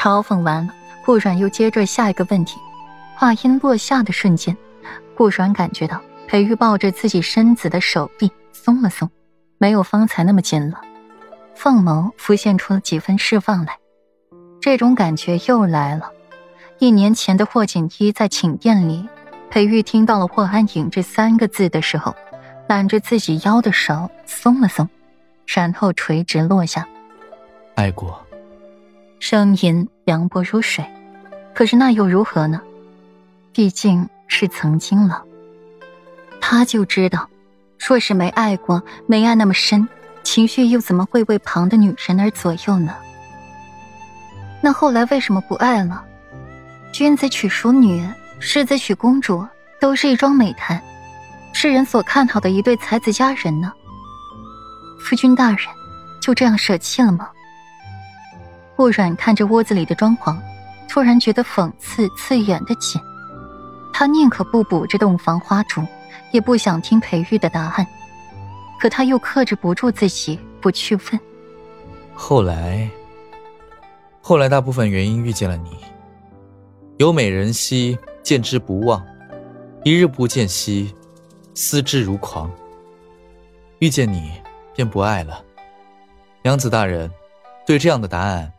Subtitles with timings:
[0.00, 0.72] 嘲讽完了，
[1.04, 2.58] 顾阮又接着下一个问题。
[3.16, 4.56] 话音落下的瞬间，
[5.14, 9.10] 顾阮感觉到裴玉抱着自己身子的手臂松了松，
[9.58, 10.80] 没有方才那么紧了。
[11.54, 13.76] 凤眸浮现出了几分释放来，
[14.58, 16.10] 这种感觉又来了。
[16.78, 19.06] 一年前的霍锦衣在寝殿里，
[19.50, 22.16] 裴玉听到了霍安影这三个字的时候，
[22.70, 24.88] 揽着自己腰的手松了松，
[25.46, 26.88] 然后垂直落下。
[27.74, 28.18] 爱过，
[29.30, 30.84] 声音凉薄如水，
[31.54, 32.60] 可是那又如何呢？
[33.52, 35.22] 毕竟是曾经了。
[36.40, 37.30] 他就知道，
[37.78, 39.86] 若是没爱过，没爱那么深，
[40.24, 42.92] 情绪又怎么会为旁的女人而左右呢？
[44.60, 46.04] 那后来为什么不爱了？
[46.92, 48.04] 君子娶淑女，
[48.40, 49.46] 世子娶公主，
[49.80, 50.82] 都是一桩美谈，
[51.52, 53.72] 世人所看好的一对才子佳人呢。
[54.98, 55.60] 夫君大人，
[56.20, 57.28] 就这样舍弃了吗？
[58.80, 60.34] 顾阮看着屋子里的装潢，
[60.88, 62.98] 突然觉得讽刺刺眼的紧。
[63.92, 65.86] 他宁可不补这洞房花烛，
[66.32, 67.86] 也不想听裴玉的答案，
[68.80, 71.20] 可他又克制不住自己不去问。
[72.14, 72.88] 后来，
[74.22, 75.76] 后来大部分原因遇见了你。
[76.96, 78.98] 有美人兮，见之不忘；
[79.84, 80.94] 一日不见兮，
[81.52, 82.50] 思之如狂。
[83.80, 84.40] 遇见你，
[84.74, 85.44] 便不爱了。
[86.42, 87.10] 娘子大人，
[87.66, 88.50] 对这样的答案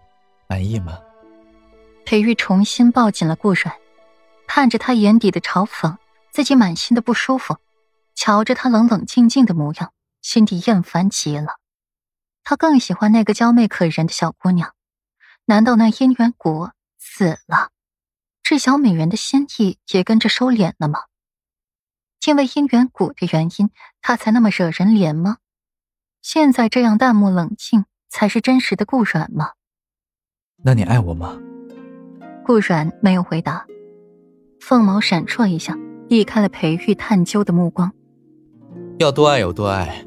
[0.52, 1.00] 满意吗？
[2.04, 3.74] 裴玉重新抱紧了顾阮，
[4.48, 5.96] 看着他眼底的嘲讽，
[6.30, 7.56] 自己满心的不舒服；
[8.16, 11.56] 瞧着他冷冷静静的模样，心底厌烦极了。
[12.44, 14.76] 他更喜欢那个娇媚可人的小姑娘。
[15.46, 17.70] 难道那姻缘谷死了？
[18.44, 21.04] 这小美人的心意也跟着收敛了吗？
[22.26, 23.70] 因为姻缘谷的原因，
[24.02, 25.38] 他才那么惹人怜吗？
[26.22, 29.54] 现在这样淡漠冷静，才是真实的顾阮吗？
[30.64, 31.40] 那你爱我吗？
[32.46, 33.66] 顾阮没有回答，
[34.60, 35.76] 凤眸闪烁一下，
[36.08, 37.92] 避开了裴玉探究的目光。
[39.00, 40.06] 要多爱有多爱，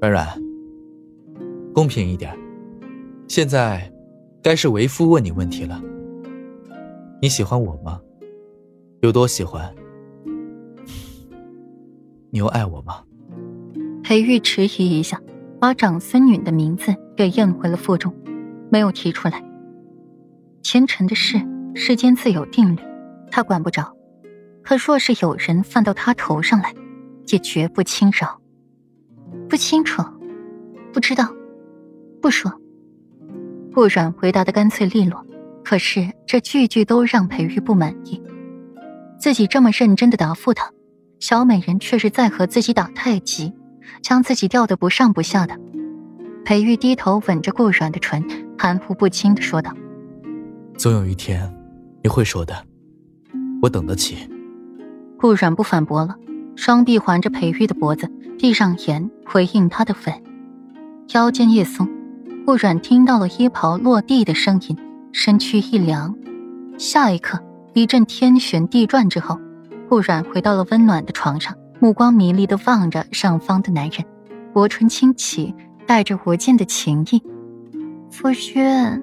[0.00, 0.28] 软软，
[1.74, 2.32] 公平一点。
[3.26, 3.92] 现在，
[4.40, 5.82] 该是为夫问你问题了。
[7.20, 8.00] 你喜欢我吗？
[9.00, 9.74] 有多喜欢？
[12.30, 13.02] 你又爱我吗？
[14.04, 15.20] 裴玉迟疑一下，
[15.60, 18.14] 把长孙女的名字给咽回了腹中，
[18.70, 19.42] 没有提出来。
[20.62, 21.40] 前尘的事，
[21.74, 22.80] 世间自有定律，
[23.30, 23.96] 他管不着。
[24.62, 26.74] 可若是有人犯到他头上来，
[27.28, 28.40] 也绝不轻饶。
[29.48, 30.02] 不清楚，
[30.92, 31.32] 不知道，
[32.20, 32.52] 不说。
[33.72, 35.24] 顾阮回答的干脆利落。
[35.64, 38.22] 可是这句句都让裴玉不满意，
[39.18, 40.70] 自己这么认真的答复他，
[41.20, 43.52] 小美人却是在和自己打太极，
[44.00, 45.58] 将自己吊得不上不下的。
[46.42, 48.24] 裴玉低头吻着顾阮的唇，
[48.58, 49.72] 含糊不清的说道
[50.76, 51.54] ：“总有一天，
[52.02, 52.54] 你会说的，
[53.62, 54.28] 我等得起。”
[55.18, 56.16] 顾阮不反驳了，
[56.56, 60.22] 双臂环着裴玉的脖子，闭上眼回应他的吻，
[61.14, 61.88] 腰间一松，
[62.44, 64.76] 顾阮听到了衣袍落地的声音。
[65.10, 66.14] 身躯一凉，
[66.76, 67.42] 下一刻
[67.72, 69.40] 一阵天旋地转之后，
[69.88, 74.04] 顾阮回到了温暖的床上，目光迷离的望着上方的男人，
[74.52, 75.54] 薄唇轻启，
[75.86, 77.22] 带着无尽的情意。
[78.20, 79.00] 夫君，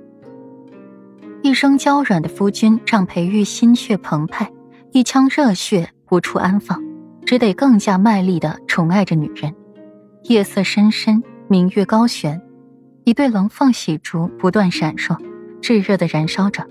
[1.42, 4.52] 一声娇软的夫君，让裴玉心血澎湃，
[4.92, 6.84] 一腔热血无处安放，
[7.26, 9.56] 只得更加卖力的宠爱着女人。
[10.24, 12.42] 夜色深深，明月高悬，
[13.06, 15.18] 一对龙凤喜烛不断闪烁。
[15.62, 16.68] 炙热的燃烧着，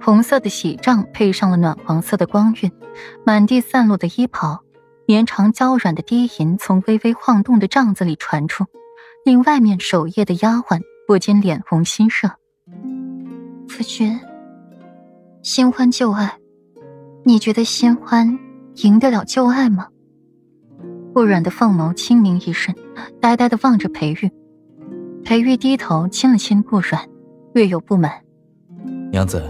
[0.00, 2.70] 红色的喜帐配上了暖黄色的光晕，
[3.24, 4.62] 满地散落的衣袍，
[5.04, 8.66] 绵长娇软的低吟从微微晃动的帐子里传出，
[9.24, 12.28] 令外面守夜的丫鬟不禁脸红心热。
[13.68, 14.18] 夫君，
[15.42, 16.38] 新欢旧爱，
[17.24, 18.38] 你觉得新欢
[18.76, 19.86] 赢得了旧爱吗？
[21.14, 22.76] 顾软的凤眸清明一瞬，
[23.20, 24.30] 呆呆的望着裴玉。
[25.24, 27.08] 裴玉低头亲了亲顾软。
[27.54, 28.12] 略有不满，
[29.10, 29.42] 娘子，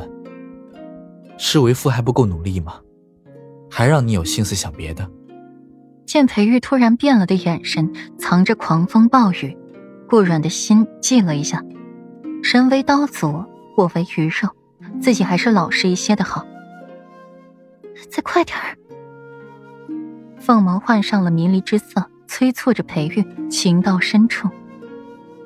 [1.39, 2.75] 是为夫还不够努力吗？
[3.69, 5.11] 还让你有心思想别的？
[6.07, 9.59] 见裴玉突然变了的眼神，藏着狂风暴雨，
[10.09, 11.63] 顾软的心悸了一下。
[12.43, 13.45] 人为刀俎，
[13.77, 14.49] 我为鱼肉，
[15.01, 16.47] 自己还是老实一些的好。
[18.11, 18.77] 再快点儿！
[20.39, 24.49] 凤眸换上了迷离之色，催促着裴玉，情到深处。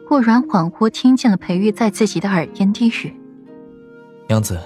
[0.06, 3.14] 顾软恍惚听见了裴玉在自己的耳边低语
[4.28, 4.58] ：“娘子，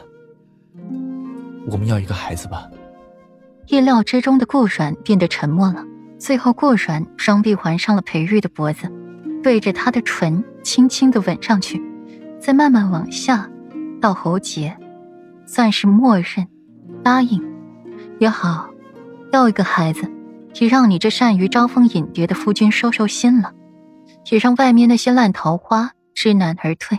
[1.71, 2.67] 我们要一个孩子吧。”
[3.69, 5.85] 意料之中的顾软变得沉默了。
[6.19, 8.91] 最后，顾软双臂环上了裴玉的脖子，
[9.45, 11.81] 对着他的唇轻轻的吻上去，
[12.41, 13.47] 再慢慢往下，
[14.01, 14.75] 到喉结，
[15.45, 16.49] 算是默认
[17.03, 17.45] 答应
[18.19, 18.71] 也好，
[19.33, 20.11] 要一个孩子，
[20.59, 23.53] 也让你这善于招蜂引蝶的夫君收收心了，
[24.31, 26.99] 也让外面那些烂桃花知难而退。